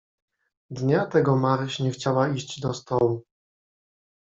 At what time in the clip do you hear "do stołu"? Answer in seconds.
2.59-3.23